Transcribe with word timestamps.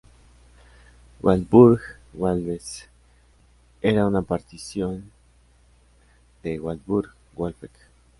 Waldburg-Waldsee 1.21 2.89
era 3.83 4.07
una 4.07 4.23
partición 4.23 5.11
de 6.41 6.59
Waldburg-Wolfegg. 6.59 7.69